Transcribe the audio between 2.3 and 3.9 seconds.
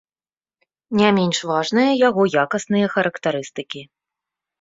якасныя характарыстыкі.